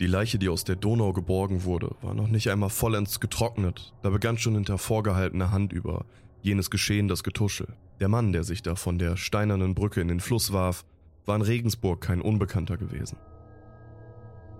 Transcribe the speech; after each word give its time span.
Die 0.00 0.06
Leiche, 0.06 0.38
die 0.38 0.48
aus 0.48 0.64
der 0.64 0.76
Donau 0.76 1.12
geborgen 1.12 1.64
wurde, 1.64 1.94
war 2.00 2.14
noch 2.14 2.28
nicht 2.28 2.50
einmal 2.50 2.70
vollends 2.70 3.20
getrocknet, 3.20 3.92
da 4.02 4.08
begann 4.08 4.38
schon 4.38 4.54
hinter 4.54 4.78
vorgehaltener 4.78 5.50
Hand 5.50 5.74
über 5.74 6.06
jenes 6.40 6.70
Geschehen 6.70 7.06
das 7.06 7.22
Getuschel. 7.22 7.68
Der 8.00 8.08
Mann, 8.08 8.32
der 8.32 8.42
sich 8.42 8.62
da 8.62 8.76
von 8.76 8.98
der 8.98 9.18
steinernen 9.18 9.74
Brücke 9.74 10.00
in 10.00 10.08
den 10.08 10.20
Fluss 10.20 10.54
warf, 10.54 10.86
war 11.26 11.36
in 11.36 11.42
Regensburg 11.42 12.00
kein 12.00 12.22
Unbekannter 12.22 12.78
gewesen. 12.78 13.18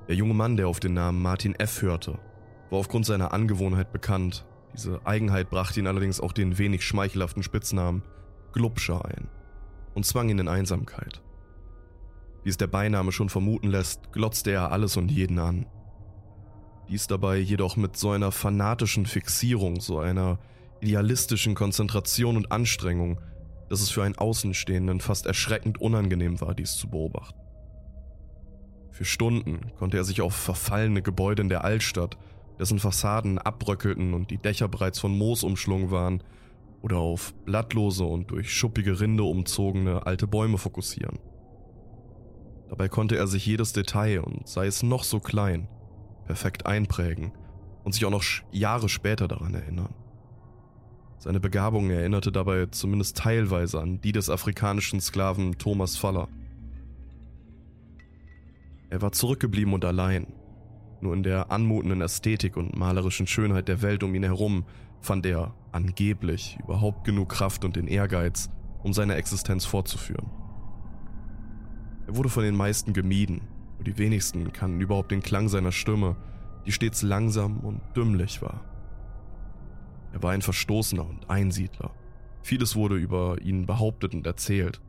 Der 0.09 0.15
junge 0.15 0.35
Mann, 0.35 0.59
der 0.59 0.69
auf 0.69 0.79
den 0.79 0.93
Namen 0.93 1.23
Martin 1.23 1.55
F. 1.55 1.81
hörte, 1.81 2.19
war 2.69 2.79
aufgrund 2.79 3.07
seiner 3.07 3.33
Angewohnheit 3.33 3.93
bekannt. 3.93 4.45
Diese 4.75 5.01
Eigenheit 5.07 5.49
brachte 5.49 5.81
ihn 5.81 5.87
allerdings 5.87 6.21
auch 6.21 6.33
den 6.33 6.59
wenig 6.59 6.85
schmeichelhaften 6.85 7.43
Spitznamen 7.43 8.03
Glubscher 8.53 9.07
ein 9.07 9.29
und 9.95 10.05
zwang 10.05 10.29
ihn 10.29 10.39
in 10.39 10.49
Einsamkeit. 10.49 11.23
Wie 12.51 12.53
es 12.53 12.57
der 12.57 12.67
Beiname 12.67 13.13
schon 13.13 13.29
vermuten 13.29 13.69
lässt, 13.69 14.13
glotzte 14.13 14.51
er 14.51 14.73
alles 14.73 14.97
und 14.97 15.13
jeden 15.13 15.39
an. 15.39 15.67
Dies 16.89 17.07
dabei 17.07 17.37
jedoch 17.39 17.77
mit 17.77 17.97
so 17.97 18.11
einer 18.11 18.33
fanatischen 18.33 19.07
Fixierung, 19.07 19.79
so 19.79 20.01
einer 20.01 20.41
idealistischen 20.81 21.55
Konzentration 21.55 22.37
und 22.37 22.51
Anstrengung, 22.51 23.21
dass 23.69 23.81
es 23.83 23.91
für 23.91 24.03
einen 24.03 24.19
Außenstehenden 24.19 24.99
fast 24.99 25.27
erschreckend 25.27 25.81
unangenehm 25.81 26.41
war, 26.41 26.57
dies 26.57 26.75
zu 26.75 26.91
beobachten. 26.91 27.39
Für 28.91 29.05
Stunden 29.05 29.71
konnte 29.79 29.99
er 29.99 30.05
sich 30.05 30.21
auf 30.21 30.35
verfallene 30.35 31.03
Gebäude 31.03 31.43
in 31.43 31.51
der 31.51 31.63
Altstadt, 31.63 32.19
dessen 32.59 32.81
Fassaden 32.81 33.39
abbröckelten 33.39 34.13
und 34.13 34.33
die 34.33 34.39
Dächer 34.39 34.67
bereits 34.67 34.99
von 34.99 35.17
Moos 35.17 35.45
umschlungen 35.45 35.93
waren, 35.93 36.21
oder 36.83 36.97
auf 36.97 37.33
blattlose 37.45 38.03
und 38.03 38.33
durch 38.33 38.53
schuppige 38.53 38.99
Rinde 38.99 39.23
umzogene 39.23 40.05
alte 40.05 40.27
Bäume 40.27 40.59
fokussieren. 40.59 41.21
Dabei 42.71 42.89
konnte 42.89 43.17
er 43.17 43.27
sich 43.27 43.45
jedes 43.45 43.73
Detail 43.73 44.21
und 44.21 44.47
sei 44.47 44.69
es 44.69 44.85
noch 44.85 45.03
so 45.03 45.19
klein, 45.19 45.67
perfekt 46.27 46.67
einprägen 46.67 47.33
und 47.83 47.95
sich 47.95 48.05
auch 48.05 48.13
noch 48.13 48.23
Jahre 48.53 48.89
später 48.89 49.27
daran 49.27 49.55
erinnern. 49.55 49.93
Seine 51.19 51.41
Begabung 51.41 51.91
erinnerte 51.91 52.31
dabei 52.31 52.67
zumindest 52.67 53.17
teilweise 53.17 53.81
an 53.81 54.01
die 54.01 54.13
des 54.13 54.31
afrikanischen 54.31 55.01
Sklaven 55.01 55.59
Thomas 55.59 55.97
Faller. 55.97 56.29
Er 58.89 59.03
war 59.03 59.11
zurückgeblieben 59.11 59.75
und 59.75 59.85
allein. 59.85 60.29
Nur 61.01 61.15
in 61.15 61.25
der 61.25 61.51
anmutenden 61.51 62.03
Ästhetik 62.03 62.57
und 62.57 62.77
malerischen 62.77 63.27
Schönheit 63.27 63.67
der 63.67 63.83
Welt 63.83 64.05
um 64.05 64.15
ihn 64.15 64.23
herum 64.23 64.65
fand 65.01 65.27
er 65.27 65.55
angeblich 65.73 66.57
überhaupt 66.63 67.03
genug 67.03 67.31
Kraft 67.31 67.65
und 67.65 67.75
den 67.75 67.89
Ehrgeiz, 67.89 68.49
um 68.85 68.93
seine 68.93 69.17
Existenz 69.17 69.65
fortzuführen. 69.65 70.40
Er 72.11 72.17
wurde 72.17 72.29
von 72.29 72.43
den 72.43 72.57
meisten 72.57 72.93
gemieden, 72.93 73.43
und 73.79 73.87
die 73.87 73.97
wenigsten 73.97 74.53
kannten 74.53 74.81
überhaupt 74.81 75.13
den 75.13 75.23
Klang 75.23 75.49
seiner 75.49 75.71
Stimme, 75.71 76.17
die 76.67 76.73
stets 76.73 77.03
langsam 77.03 77.61
und 77.61 77.81
dümmlich 77.95 78.43
war. 78.43 78.65
Er 80.13 80.21
war 80.21 80.33
ein 80.33 80.43
Verstoßener 80.43 81.09
und 81.09 81.31
Einsiedler. 81.31 81.95
Vieles 82.43 82.75
wurde 82.75 82.97
über 82.97 83.41
ihn 83.41 83.65
behauptet 83.65 84.13
und 84.13 84.27
erzählt. 84.27 84.81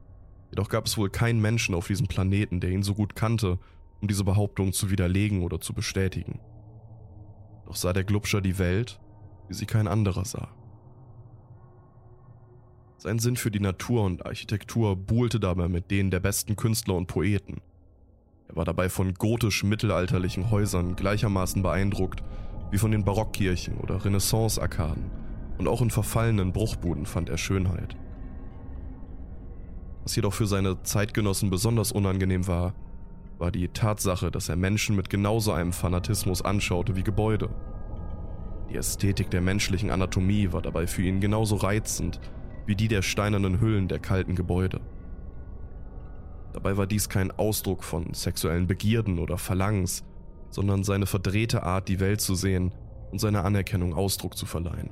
Jedoch 0.50 0.68
gab 0.68 0.88
es 0.88 0.98
wohl 0.98 1.12
keinen 1.12 1.40
Menschen 1.42 1.76
auf 1.76 1.86
diesem 1.86 2.08
Planeten, 2.08 2.60
der 2.60 2.72
ihn 2.72 2.82
so 2.82 2.96
gut 2.96 3.16
kannte, 3.16 3.60
um 4.02 4.08
diese 4.08 4.24
Behauptung 4.24 4.74
zu 4.74 4.90
widerlegen 4.90 5.44
oder 5.44 5.62
zu 5.62 5.74
bestätigen. 5.74 6.40
Doch 7.68 7.76
sah 7.76 7.94
der 7.94 8.04
Glubscher 8.04 8.42
die 8.42 8.58
Welt, 8.58 9.00
wie 9.48 9.54
sie 9.54 9.68
kein 9.68 9.88
anderer 9.88 10.26
sah. 10.26 10.50
Sein 13.04 13.18
Sinn 13.18 13.36
für 13.36 13.50
die 13.50 13.60
Natur 13.60 14.04
und 14.04 14.28
Architektur 14.28 14.96
buhlte 14.96 15.40
dabei 15.40 15.68
mit 15.68 15.90
denen 15.90 16.12
der 16.12 16.20
besten 16.20 16.56
Künstler 16.56 16.94
und 16.94 17.08
Poeten. 17.08 17.60
Er 18.48 18.56
war 18.56 18.64
dabei 18.64 18.90
von 18.90 19.16
gotisch-mittelalterlichen 19.16 20.52
Häusern 20.52 20.96
gleichermaßen 20.96 21.64
beeindruckt 21.64 22.22
wie 22.70 22.78
von 22.78 22.92
den 22.92 23.04
Barockkirchen 23.04 23.78
oder 23.78 24.06
Renaissance-Arkaden 24.06 25.10
und 25.58 25.68
auch 25.68 25.82
in 25.82 25.90
verfallenen 25.90 26.54
Bruchbuden 26.54 27.08
fand 27.08 27.30
er 27.30 27.40
Schönheit. 27.40 27.98
Was 30.04 30.16
jedoch 30.16 30.36
für 30.36 30.46
seine 30.46 30.84
Zeitgenossen 30.84 31.50
besonders 31.50 31.92
unangenehm 31.92 32.46
war, 32.46 32.76
war 33.40 33.50
die 33.50 33.68
Tatsache, 33.70 34.30
dass 34.30 34.48
er 34.48 34.58
Menschen 34.58 34.96
mit 34.96 35.10
genauso 35.10 35.54
einem 35.54 35.74
Fanatismus 35.74 36.44
anschaute 36.44 36.96
wie 36.96 37.04
Gebäude. 37.04 37.50
Die 38.70 38.76
Ästhetik 38.76 39.32
der 39.32 39.42
menschlichen 39.42 39.90
Anatomie 39.90 40.52
war 40.52 40.62
dabei 40.62 40.86
für 40.86 41.02
ihn 41.02 41.20
genauso 41.20 41.56
reizend 41.56 42.20
wie 42.72 42.76
die 42.76 42.88
der 42.88 43.02
steinernen 43.02 43.60
Hüllen 43.60 43.90
der 43.90 44.00
kalten 44.00 44.34
Gebäude. 44.34 44.80
Dabei 46.54 46.78
war 46.78 46.88
dies 46.88 47.10
kein 47.10 47.30
Ausdruck 47.30 47.84
von 47.84 48.14
sexuellen 48.14 48.66
Begierden 48.66 49.20
oder 49.20 49.38
Verlangens, 49.38 50.06
sondern 50.52 50.86
seine 50.86 51.06
verdrehte 51.06 51.64
Art, 51.64 51.90
die 51.90 52.00
Welt 52.00 52.22
zu 52.22 52.34
sehen 52.34 52.74
und 53.12 53.20
seiner 53.20 53.44
Anerkennung 53.44 53.94
Ausdruck 53.94 54.38
zu 54.38 54.46
verleihen. 54.46 54.90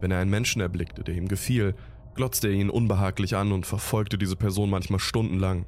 Wenn 0.00 0.12
er 0.12 0.20
einen 0.20 0.30
Menschen 0.30 0.62
erblickte, 0.62 1.02
der 1.02 1.16
ihm 1.16 1.26
gefiel, 1.26 1.74
glotzte 2.14 2.46
er 2.46 2.54
ihn 2.54 2.70
unbehaglich 2.70 3.34
an 3.34 3.50
und 3.50 3.66
verfolgte 3.66 4.16
diese 4.16 4.36
Person 4.36 4.70
manchmal 4.70 5.00
stundenlang. 5.00 5.66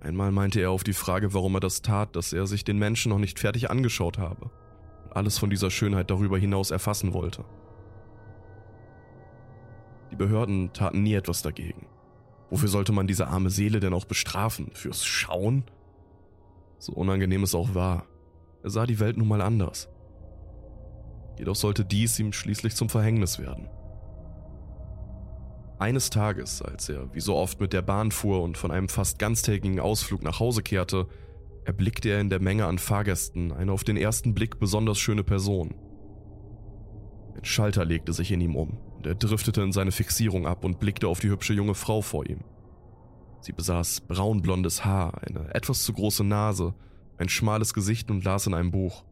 Einmal 0.00 0.32
meinte 0.32 0.62
er 0.62 0.70
auf 0.70 0.82
die 0.82 0.94
Frage, 0.94 1.34
warum 1.34 1.56
er 1.56 1.60
das 1.60 1.82
tat, 1.82 2.16
dass 2.16 2.32
er 2.32 2.46
sich 2.46 2.64
den 2.64 2.78
Menschen 2.78 3.10
noch 3.10 3.18
nicht 3.18 3.38
fertig 3.38 3.70
angeschaut 3.70 4.16
habe 4.16 4.50
und 5.04 5.14
alles 5.14 5.36
von 5.36 5.50
dieser 5.50 5.70
Schönheit 5.70 6.10
darüber 6.10 6.38
hinaus 6.38 6.70
erfassen 6.70 7.12
wollte. 7.12 7.44
Die 10.12 10.16
Behörden 10.16 10.74
taten 10.74 11.02
nie 11.02 11.14
etwas 11.14 11.40
dagegen. 11.40 11.86
Wofür 12.50 12.68
sollte 12.68 12.92
man 12.92 13.06
diese 13.06 13.28
arme 13.28 13.48
Seele 13.48 13.80
denn 13.80 13.94
auch 13.94 14.04
bestrafen? 14.04 14.70
Fürs 14.74 15.06
Schauen? 15.06 15.64
So 16.78 16.92
unangenehm 16.92 17.44
es 17.44 17.54
auch 17.54 17.74
war, 17.74 18.04
er 18.62 18.68
sah 18.68 18.84
die 18.84 19.00
Welt 19.00 19.16
nun 19.16 19.28
mal 19.28 19.40
anders. 19.40 19.88
Jedoch 21.38 21.56
sollte 21.56 21.86
dies 21.86 22.18
ihm 22.18 22.34
schließlich 22.34 22.76
zum 22.76 22.90
Verhängnis 22.90 23.38
werden. 23.38 23.70
Eines 25.78 26.10
Tages, 26.10 26.60
als 26.60 26.90
er 26.90 27.12
wie 27.14 27.20
so 27.20 27.34
oft 27.34 27.58
mit 27.58 27.72
der 27.72 27.82
Bahn 27.82 28.10
fuhr 28.10 28.42
und 28.42 28.58
von 28.58 28.70
einem 28.70 28.90
fast 28.90 29.18
ganztägigen 29.18 29.80
Ausflug 29.80 30.22
nach 30.22 30.40
Hause 30.40 30.62
kehrte, 30.62 31.08
erblickte 31.64 32.10
er 32.10 32.20
in 32.20 32.28
der 32.28 32.40
Menge 32.40 32.66
an 32.66 32.76
Fahrgästen 32.76 33.50
eine 33.50 33.72
auf 33.72 33.82
den 33.82 33.96
ersten 33.96 34.34
Blick 34.34 34.60
besonders 34.60 34.98
schöne 34.98 35.24
Person. 35.24 35.74
Ein 37.34 37.46
Schalter 37.46 37.86
legte 37.86 38.12
sich 38.12 38.30
in 38.30 38.42
ihm 38.42 38.56
um 38.56 38.78
er 39.06 39.14
driftete 39.14 39.62
in 39.62 39.72
seine 39.72 39.92
Fixierung 39.92 40.46
ab 40.46 40.64
und 40.64 40.80
blickte 40.80 41.08
auf 41.08 41.20
die 41.20 41.30
hübsche 41.30 41.54
junge 41.54 41.74
Frau 41.74 42.02
vor 42.02 42.26
ihm. 42.26 42.40
Sie 43.40 43.52
besaß 43.52 44.02
braunblondes 44.02 44.84
Haar, 44.84 45.22
eine 45.22 45.52
etwas 45.54 45.82
zu 45.82 45.92
große 45.92 46.24
Nase, 46.24 46.74
ein 47.18 47.28
schmales 47.28 47.74
Gesicht 47.74 48.10
und 48.10 48.24
las 48.24 48.46
in 48.46 48.54
einem 48.54 48.70
Buch. 48.70 49.04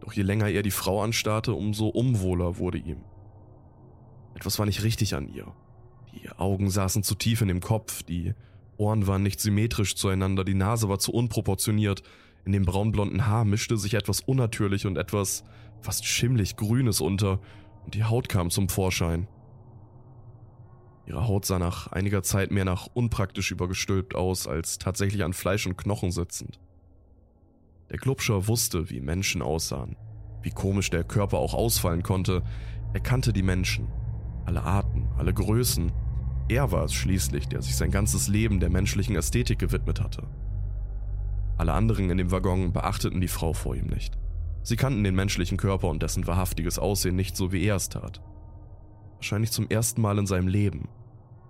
Doch 0.00 0.12
je 0.12 0.22
länger 0.22 0.48
er 0.48 0.62
die 0.62 0.72
Frau 0.72 1.02
anstarrte, 1.02 1.54
umso 1.54 1.86
unwohler 1.86 2.58
wurde 2.58 2.78
ihm. 2.78 3.02
Etwas 4.34 4.58
war 4.58 4.66
nicht 4.66 4.82
richtig 4.82 5.14
an 5.14 5.28
ihr. 5.28 5.52
Die 6.12 6.28
Augen 6.30 6.70
saßen 6.70 7.04
zu 7.04 7.14
tief 7.14 7.40
in 7.40 7.48
dem 7.48 7.60
Kopf, 7.60 8.02
die 8.02 8.34
Ohren 8.76 9.06
waren 9.06 9.22
nicht 9.22 9.40
symmetrisch 9.40 9.94
zueinander, 9.94 10.44
die 10.44 10.54
Nase 10.54 10.88
war 10.88 10.98
zu 10.98 11.12
unproportioniert, 11.12 12.02
in 12.44 12.52
dem 12.52 12.64
braunblonden 12.64 13.26
Haar 13.26 13.44
mischte 13.44 13.76
sich 13.76 13.94
etwas 13.94 14.20
unnatürlich 14.20 14.86
und 14.86 14.96
etwas 14.96 15.44
fast 15.82 16.04
schimmlig 16.04 16.56
Grünes 16.56 17.00
unter, 17.00 17.40
und 17.84 17.94
die 17.94 18.04
Haut 18.04 18.28
kam 18.28 18.50
zum 18.50 18.68
Vorschein. 18.68 19.26
Ihre 21.06 21.26
Haut 21.26 21.44
sah 21.44 21.58
nach 21.58 21.88
einiger 21.88 22.22
Zeit 22.22 22.50
mehr 22.50 22.64
nach 22.64 22.88
unpraktisch 22.94 23.50
übergestülpt 23.50 24.14
aus, 24.14 24.46
als 24.46 24.78
tatsächlich 24.78 25.24
an 25.24 25.32
Fleisch 25.32 25.66
und 25.66 25.76
Knochen 25.76 26.12
sitzend. 26.12 26.60
Der 27.90 27.98
Glubscher 27.98 28.46
wusste, 28.46 28.88
wie 28.88 29.00
Menschen 29.00 29.42
aussahen, 29.42 29.96
wie 30.42 30.50
komisch 30.50 30.90
der 30.90 31.04
Körper 31.04 31.38
auch 31.38 31.54
ausfallen 31.54 32.02
konnte. 32.02 32.42
Er 32.94 33.00
kannte 33.00 33.32
die 33.32 33.42
Menschen, 33.42 33.88
alle 34.46 34.62
Arten, 34.62 35.08
alle 35.18 35.34
Größen. 35.34 35.92
Er 36.48 36.70
war 36.70 36.84
es 36.84 36.94
schließlich, 36.94 37.48
der 37.48 37.62
sich 37.62 37.76
sein 37.76 37.90
ganzes 37.90 38.28
Leben 38.28 38.60
der 38.60 38.70
menschlichen 38.70 39.16
Ästhetik 39.16 39.58
gewidmet 39.58 40.00
hatte. 40.00 40.28
Alle 41.58 41.72
anderen 41.72 42.10
in 42.10 42.18
dem 42.18 42.30
Waggon 42.30 42.72
beachteten 42.72 43.20
die 43.20 43.28
Frau 43.28 43.52
vor 43.52 43.74
ihm 43.74 43.86
nicht. 43.86 44.18
Sie 44.62 44.76
kannten 44.76 45.02
den 45.02 45.14
menschlichen 45.14 45.58
Körper 45.58 45.88
und 45.88 46.02
dessen 46.02 46.26
wahrhaftiges 46.26 46.78
Aussehen 46.78 47.16
nicht 47.16 47.36
so 47.36 47.52
wie 47.52 47.64
er 47.64 47.76
es 47.76 47.88
tat. 47.88 48.22
Wahrscheinlich 49.16 49.50
zum 49.50 49.68
ersten 49.68 50.00
Mal 50.00 50.18
in 50.18 50.26
seinem 50.26 50.48
Leben 50.48 50.88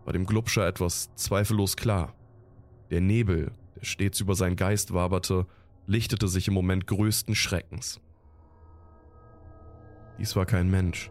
war 0.04 0.12
dem 0.12 0.26
Glubscher 0.26 0.66
etwas 0.66 1.14
zweifellos 1.14 1.76
klar. 1.76 2.14
Der 2.90 3.00
Nebel, 3.00 3.52
der 3.76 3.84
stets 3.84 4.20
über 4.20 4.34
seinen 4.34 4.56
Geist 4.56 4.92
waberte, 4.92 5.46
lichtete 5.86 6.28
sich 6.28 6.48
im 6.48 6.54
Moment 6.54 6.86
größten 6.86 7.34
Schreckens. 7.34 8.00
Dies 10.18 10.36
war 10.36 10.46
kein 10.46 10.70
Mensch. 10.70 11.10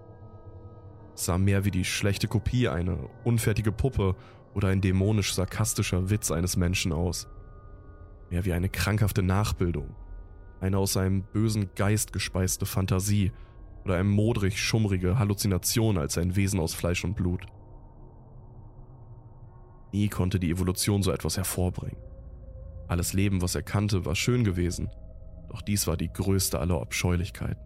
Es 1.15 1.25
sah 1.25 1.37
mehr 1.37 1.65
wie 1.65 1.71
die 1.71 1.85
schlechte 1.85 2.27
Kopie, 2.27 2.67
eine 2.67 3.09
unfertige 3.23 3.71
Puppe 3.71 4.15
oder 4.53 4.69
ein 4.69 4.81
dämonisch-sarkastischer 4.81 6.09
Witz 6.09 6.31
eines 6.31 6.57
Menschen 6.57 6.93
aus. 6.93 7.27
Mehr 8.29 8.45
wie 8.45 8.53
eine 8.53 8.69
krankhafte 8.69 9.21
Nachbildung 9.21 9.95
eine 10.61 10.77
aus 10.77 10.95
einem 10.95 11.23
bösen 11.23 11.71
Geist 11.75 12.13
gespeiste 12.13 12.65
Fantasie 12.65 13.31
oder 13.83 13.95
eine 13.95 14.03
modrig 14.03 14.59
schummrige 14.59 15.17
Halluzination 15.17 15.97
als 15.97 16.17
ein 16.17 16.35
Wesen 16.35 16.59
aus 16.59 16.73
Fleisch 16.73 17.03
und 17.03 17.15
Blut. 17.15 17.45
Nie 19.91 20.07
konnte 20.07 20.39
die 20.39 20.51
Evolution 20.51 21.03
so 21.03 21.11
etwas 21.11 21.35
hervorbringen. 21.35 21.99
Alles 22.87 23.13
Leben, 23.13 23.41
was 23.41 23.55
er 23.55 23.63
kannte, 23.63 24.05
war 24.05 24.15
schön 24.15 24.43
gewesen, 24.43 24.89
doch 25.49 25.61
dies 25.61 25.87
war 25.87 25.97
die 25.97 26.13
größte 26.13 26.59
aller 26.59 26.79
Abscheulichkeiten. 26.79 27.63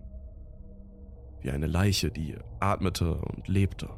Wie 1.41 1.51
eine 1.51 1.67
Leiche, 1.67 2.09
die 2.09 2.35
atmete 2.59 3.15
und 3.15 3.47
lebte. 3.47 3.89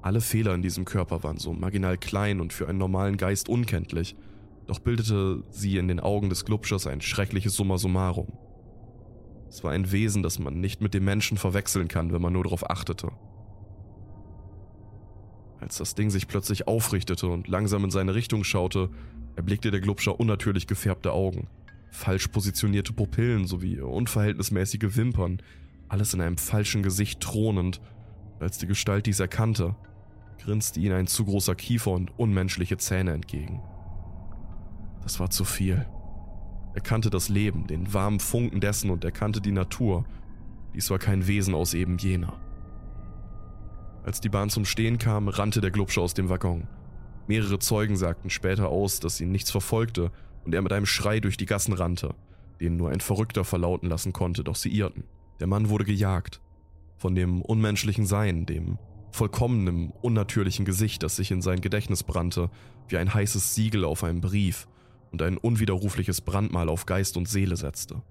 Alle 0.00 0.20
Fehler 0.20 0.54
in 0.54 0.62
diesem 0.62 0.84
Körper 0.84 1.22
waren 1.22 1.36
so 1.36 1.52
marginal 1.52 1.98
klein 1.98 2.40
und 2.40 2.52
für 2.52 2.68
einen 2.68 2.78
normalen 2.78 3.16
Geist 3.16 3.48
unkenntlich, 3.48 4.16
doch 4.68 4.78
bildete 4.78 5.42
sie 5.50 5.78
in 5.78 5.88
den 5.88 5.98
Augen 5.98 6.28
des 6.28 6.44
Glubschers 6.44 6.86
ein 6.86 7.00
schreckliches 7.00 7.56
Summa 7.56 7.78
summarum. 7.78 8.28
Es 9.48 9.64
war 9.64 9.72
ein 9.72 9.90
Wesen, 9.90 10.22
das 10.22 10.38
man 10.38 10.60
nicht 10.60 10.82
mit 10.82 10.92
dem 10.92 11.06
Menschen 11.06 11.38
verwechseln 11.38 11.88
kann, 11.88 12.12
wenn 12.12 12.20
man 12.20 12.34
nur 12.34 12.44
darauf 12.44 12.68
achtete. 12.68 13.10
Als 15.58 15.78
das 15.78 15.94
Ding 15.94 16.10
sich 16.10 16.28
plötzlich 16.28 16.68
aufrichtete 16.68 17.28
und 17.28 17.48
langsam 17.48 17.82
in 17.84 17.90
seine 17.90 18.14
Richtung 18.14 18.44
schaute, 18.44 18.90
erblickte 19.36 19.70
der 19.70 19.80
Glubscher 19.80 20.20
unnatürlich 20.20 20.66
gefärbte 20.66 21.12
Augen, 21.12 21.48
falsch 21.90 22.28
positionierte 22.28 22.92
Pupillen 22.92 23.46
sowie 23.46 23.80
unverhältnismäßige 23.80 24.96
Wimpern, 24.96 25.40
alles 25.88 26.12
in 26.12 26.20
einem 26.20 26.36
falschen 26.36 26.82
Gesicht 26.82 27.20
thronend. 27.20 27.80
Als 28.38 28.58
die 28.58 28.66
Gestalt 28.66 29.06
dies 29.06 29.18
erkannte, 29.18 29.74
grinste 30.38 30.78
ihn 30.78 30.92
ein 30.92 31.06
zu 31.06 31.24
großer 31.24 31.54
Kiefer 31.54 31.92
und 31.92 32.16
unmenschliche 32.18 32.76
Zähne 32.76 33.12
entgegen. 33.12 33.62
Das 35.08 35.18
war 35.20 35.30
zu 35.30 35.46
viel. 35.46 35.86
Er 36.74 36.82
kannte 36.82 37.08
das 37.08 37.30
Leben, 37.30 37.66
den 37.66 37.94
warmen 37.94 38.20
Funken 38.20 38.60
dessen 38.60 38.90
und 38.90 39.04
er 39.04 39.10
kannte 39.10 39.40
die 39.40 39.52
Natur. 39.52 40.04
Dies 40.74 40.90
war 40.90 40.98
kein 40.98 41.26
Wesen 41.26 41.54
aus 41.54 41.72
eben 41.72 41.96
jener. 41.96 42.38
Als 44.04 44.20
die 44.20 44.28
Bahn 44.28 44.50
zum 44.50 44.66
Stehen 44.66 44.98
kam, 44.98 45.28
rannte 45.28 45.62
der 45.62 45.70
Glubscher 45.70 46.02
aus 46.02 46.12
dem 46.12 46.28
Waggon. 46.28 46.68
Mehrere 47.26 47.58
Zeugen 47.58 47.96
sagten 47.96 48.28
später 48.28 48.68
aus, 48.68 49.00
dass 49.00 49.18
ihn 49.18 49.32
nichts 49.32 49.50
verfolgte 49.50 50.10
und 50.44 50.54
er 50.54 50.60
mit 50.60 50.74
einem 50.74 50.84
Schrei 50.84 51.20
durch 51.20 51.38
die 51.38 51.46
Gassen 51.46 51.72
rannte, 51.72 52.14
den 52.60 52.76
nur 52.76 52.90
ein 52.90 53.00
Verrückter 53.00 53.44
verlauten 53.44 53.88
lassen 53.88 54.12
konnte, 54.12 54.44
doch 54.44 54.56
sie 54.56 54.76
irrten. 54.76 55.04
Der 55.40 55.46
Mann 55.46 55.70
wurde 55.70 55.86
gejagt. 55.86 56.42
Von 56.98 57.14
dem 57.14 57.40
unmenschlichen 57.40 58.04
Sein, 58.04 58.44
dem 58.44 58.76
vollkommenen, 59.10 59.90
unnatürlichen 60.02 60.66
Gesicht, 60.66 61.02
das 61.02 61.16
sich 61.16 61.30
in 61.30 61.40
sein 61.40 61.62
Gedächtnis 61.62 62.02
brannte, 62.02 62.50
wie 62.88 62.98
ein 62.98 63.14
heißes 63.14 63.54
Siegel 63.54 63.86
auf 63.86 64.04
einem 64.04 64.20
Brief 64.20 64.68
und 65.12 65.22
ein 65.22 65.36
unwiderrufliches 65.36 66.20
Brandmal 66.20 66.68
auf 66.68 66.86
Geist 66.86 67.16
und 67.16 67.28
Seele 67.28 67.56
setzte. 67.56 68.02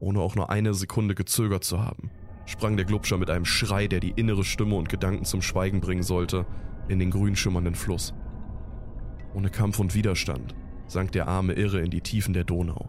Ohne 0.00 0.20
auch 0.20 0.34
nur 0.34 0.50
eine 0.50 0.74
Sekunde 0.74 1.14
gezögert 1.14 1.64
zu 1.64 1.82
haben, 1.84 2.10
sprang 2.46 2.76
der 2.76 2.86
Glubscher 2.86 3.18
mit 3.18 3.30
einem 3.30 3.44
Schrei, 3.44 3.86
der 3.86 4.00
die 4.00 4.10
innere 4.10 4.44
Stimme 4.44 4.74
und 4.74 4.88
Gedanken 4.88 5.24
zum 5.24 5.42
Schweigen 5.42 5.80
bringen 5.80 6.02
sollte, 6.02 6.46
in 6.88 6.98
den 6.98 7.10
grün 7.10 7.36
schimmernden 7.36 7.74
Fluss. 7.74 8.14
Ohne 9.34 9.50
Kampf 9.50 9.78
und 9.78 9.94
Widerstand 9.94 10.54
sank 10.88 11.12
der 11.12 11.28
arme 11.28 11.54
Irre 11.54 11.80
in 11.80 11.90
die 11.90 12.00
Tiefen 12.00 12.34
der 12.34 12.44
Donau. 12.44 12.88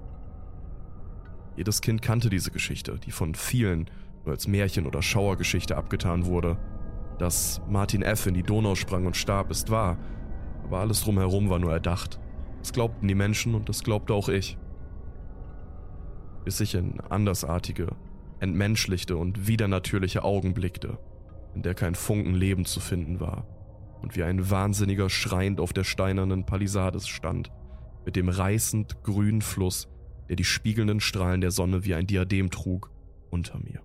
Jedes 1.55 1.81
Kind 1.81 2.01
kannte 2.01 2.29
diese 2.29 2.51
Geschichte, 2.51 2.99
die 3.05 3.11
von 3.11 3.35
vielen 3.35 3.89
nur 4.25 4.33
als 4.33 4.47
Märchen 4.47 4.87
oder 4.87 5.01
Schauergeschichte 5.01 5.77
abgetan 5.77 6.25
wurde. 6.25 6.57
Dass 7.19 7.61
Martin 7.69 8.01
F. 8.01 8.25
in 8.25 8.33
die 8.33 8.43
Donau 8.43 8.75
sprang 8.75 9.05
und 9.05 9.15
starb, 9.15 9.51
ist 9.51 9.69
wahr, 9.69 9.97
aber 10.63 10.79
alles 10.79 11.03
drumherum 11.03 11.49
war 11.49 11.59
nur 11.59 11.71
erdacht. 11.71 12.19
Das 12.63 12.71
glaubten 12.71 13.09
die 13.09 13.13
Menschen 13.13 13.55
und 13.55 13.67
das 13.67 13.83
glaubte 13.83 14.13
auch 14.13 14.29
ich. 14.29 14.57
Bis 16.45 16.61
ich 16.61 16.75
in 16.75 17.01
andersartige, 17.01 17.89
entmenschlichte 18.39 19.17
und 19.17 19.47
widernatürliche 19.49 20.23
Augen 20.23 20.53
blickte, 20.53 20.97
in 21.55 21.61
der 21.61 21.73
kein 21.73 21.93
Funken 21.93 22.33
Leben 22.33 22.63
zu 22.63 22.79
finden 22.79 23.19
war 23.19 23.45
und 24.01 24.15
wie 24.15 24.23
ein 24.23 24.49
Wahnsinniger 24.49 25.09
schreiend 25.09 25.59
auf 25.59 25.73
der 25.73 25.83
steinernen 25.83 26.45
Palisades 26.45 27.09
stand, 27.09 27.51
mit 28.05 28.15
dem 28.15 28.29
reißend 28.29 29.03
grünen 29.03 29.41
Fluss, 29.41 29.89
der 30.29 30.37
die 30.37 30.45
spiegelnden 30.45 31.01
Strahlen 31.01 31.41
der 31.41 31.51
Sonne 31.51 31.83
wie 31.83 31.95
ein 31.95 32.07
Diadem 32.07 32.49
trug, 32.49 32.91
unter 33.29 33.59
mir. 33.59 33.81